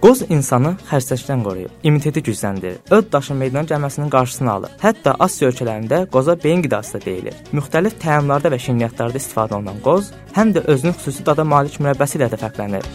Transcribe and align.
Qoz 0.00 0.22
insanı 0.32 0.70
xəstəlikdən 0.88 1.42
qoruyur, 1.44 1.72
immuniteti 1.84 2.22
gücləndirir, 2.24 2.78
öd 2.96 3.10
daşı 3.12 3.34
meydana 3.36 3.68
gəlməsinin 3.68 4.08
qarşısını 4.14 4.50
alır. 4.52 4.72
Hətta 4.80 5.12
Asiya 5.26 5.50
ölkələrində 5.50 5.98
qoza 6.14 6.38
beyin 6.44 6.64
qidası 6.64 6.94
da 6.94 7.00
deyilir. 7.04 7.36
Müxtəlif 7.52 7.98
təamlarda 8.00 8.48
və 8.54 8.62
şirniyyatlarda 8.64 9.20
istifadə 9.20 9.58
olunan 9.58 9.84
qoz 9.84 10.08
həm 10.38 10.56
də 10.56 10.64
özünün 10.72 10.96
xüsusi 10.96 11.26
dada 11.26 11.44
malik 11.44 11.76
mürəbbəsi 11.84 12.16
ilə 12.16 12.32
də 12.32 12.40
fərqlənir. 12.40 12.88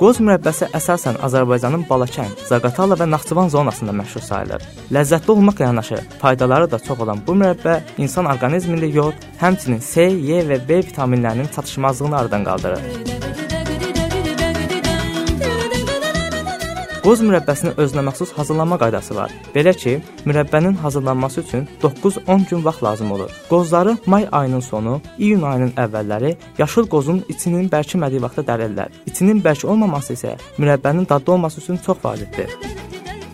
Qoz 0.00 0.16
mürəbbəsi 0.24 0.70
əsasən 0.72 1.18
Azərbaycanın 1.26 1.82
Balakən, 1.84 2.30
Zaqatala 2.48 2.96
və 2.96 3.04
Naxçıvan 3.10 3.50
zonasında 3.52 3.92
məşhur 3.98 4.24
sayılır. 4.24 4.64
Ləzzətli 4.96 5.34
olmaqla 5.34 5.66
yanaşı, 5.66 5.98
faydaları 6.22 6.70
da 6.72 6.78
çox 6.86 7.02
olan 7.04 7.20
bu 7.26 7.34
mürəbbə 7.42 7.74
insan 8.00 8.30
orqanizmində 8.32 8.88
yod, 8.94 9.28
həmçinin 9.42 9.84
C, 9.84 10.08
Y 10.08 10.40
və 10.48 10.56
B 10.68 10.80
vitaminlərinin 10.88 11.52
çatışmazlığını 11.52 12.16
aradan 12.16 12.48
qaldırır. 12.48 12.80
Qoz 17.00 17.22
mürəbbəsinin 17.24 17.78
özünəməxsus 17.80 18.34
hazırlanma 18.36 18.76
qaydası 18.80 19.14
var. 19.16 19.30
Belə 19.54 19.72
ki, 19.72 19.94
mürəbbənin 20.28 20.74
hazırlanması 20.82 21.40
üçün 21.40 21.62
9-10 21.82 22.48
gün 22.50 22.64
vaxt 22.64 22.82
lazım 22.84 23.12
olur. 23.12 23.30
Qozları 23.48 23.96
may 24.06 24.28
ayının 24.32 24.60
sonu, 24.60 25.00
iyun 25.18 25.42
ayının 25.42 25.72
əvvəlləri 25.80 26.34
yaşıl 26.58 26.90
qozun 26.92 27.22
içinin 27.28 27.70
bərkimədiyi 27.72 28.20
vaxtda 28.26 28.44
dərirlər. 28.52 28.92
İçinin 29.06 29.40
bərk 29.40 29.64
olmaması 29.64 30.12
isə 30.12 30.36
mürəbbənin 30.58 31.08
dadlı 31.08 31.32
olması 31.32 31.60
üçün 31.64 31.80
çox 31.86 32.04
vacibdir. 32.04 32.52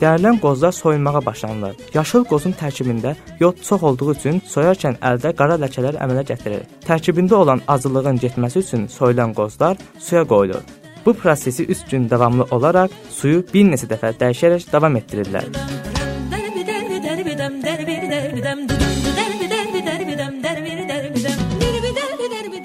Dərilən 0.00 0.38
qozlar 0.38 0.72
soyunmağa 0.72 1.26
başlanılır. 1.26 1.76
Yaşıl 1.94 2.24
qozun 2.30 2.54
tərkibində 2.62 3.16
yod 3.40 3.62
çox 3.66 3.82
olduğu 3.82 4.12
üçün 4.14 4.42
soyarkən 4.46 5.02
əldə 5.02 5.34
qara 5.34 5.58
ləkələr 5.58 5.98
əmələ 6.06 6.28
gətirir. 6.30 6.66
Tərkibində 6.86 7.34
olan 7.42 7.66
acılığın 7.68 8.22
getməsi 8.22 8.62
üçün 8.62 8.86
soyulan 8.86 9.34
qozlar 9.34 9.76
suya 9.98 10.24
qoyulur. 10.24 10.85
Bu 11.06 11.14
prosesi 11.14 11.64
3 11.64 11.78
gün 11.90 12.10
davamlı 12.10 12.46
olaraq 12.50 12.90
suyu 13.10 13.44
bir 13.54 13.68
neçə 13.70 13.86
dəfə 13.86 14.10
dəyişərək 14.20 14.72
davam 14.72 14.96
etdirirlər. 14.98 15.46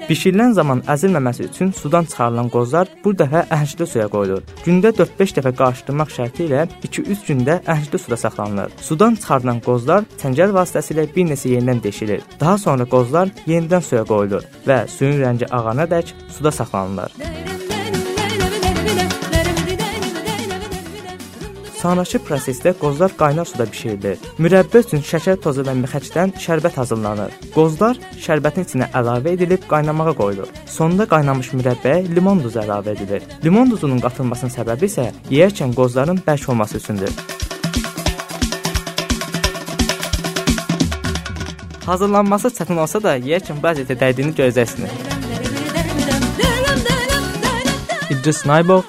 Bişirilən 0.08 0.52
zaman 0.52 0.82
əzilməməsi 0.92 1.46
üçün 1.46 1.70
sudan 1.72 2.04
çıxarılan 2.10 2.50
qozlar 2.52 2.90
bu 3.04 3.12
dəfə 3.20 3.44
əhəngli 3.46 3.86
suya 3.86 4.08
qoyulur. 4.12 4.42
Gündə 4.66 4.90
4-5 4.98 5.36
dəfə 5.38 5.54
qarışdırmaq 5.60 6.10
şərti 6.16 6.48
ilə 6.48 6.66
2-3 6.82 7.22
gündə 7.28 7.60
əhəngli 7.62 8.02
suda 8.02 8.18
saxlanılır. 8.24 8.74
Sudan 8.88 9.14
çıxarılan 9.14 9.62
qozlar 9.68 10.04
çəngəl 10.18 10.52
vasitəsilə 10.58 11.06
bir 11.14 11.30
neçə 11.30 11.54
yerindən 11.54 11.84
deşilir. 11.86 12.26
Daha 12.40 12.58
sonra 12.58 12.90
qozlar 12.96 13.30
yenidən 13.46 13.86
suya 13.88 14.04
qoyulur 14.12 14.50
və 14.66 14.82
suyun 14.98 15.22
rəngi 15.22 15.48
ağana 15.60 15.86
dək 15.94 16.12
suda 16.34 16.50
saxlanılır. 16.60 17.51
Sonrakı 21.82 22.18
prosesdə 22.22 22.70
qozlar 22.78 23.10
qaynar 23.18 23.48
suda 23.50 23.64
bişirilir. 23.66 24.20
Mürəbbə 24.38 24.84
üçün 24.84 25.00
şəkər 25.02 25.40
tozu 25.42 25.64
və 25.66 25.72
mixəcdən 25.80 26.30
şərbət 26.38 26.76
hazırlanır. 26.78 27.32
Qozlar 27.56 27.98
şərbətin 28.22 28.68
içinə 28.68 28.86
əlavə 28.94 29.32
edilib 29.34 29.64
qaynamağa 29.72 30.12
qoyulur. 30.20 30.52
Sonda 30.70 31.08
qaynamış 31.10 31.50
mürəbbəyə 31.58 32.04
limon 32.14 32.44
duzu 32.44 32.60
əlavə 32.62 32.94
edilir. 32.94 33.26
Limon 33.42 33.72
duzunun 33.74 33.98
qatılmasının 34.04 34.54
səbəbi 34.54 34.86
isə 34.92 35.08
yeyərkən 35.30 35.74
qozların 35.74 36.22
bərk 36.26 36.46
olması 36.54 36.78
üçündür. 36.78 37.10
Hazırlanması 41.86 42.54
çətin 42.60 42.78
olsa 42.78 43.02
da 43.02 43.16
yeyərkən 43.18 43.58
bəzəcə 43.66 43.98
dəydiyini 44.04 44.38
görəcəksiniz. 44.38 45.21
Just 48.22 48.46
Disney 48.46 48.84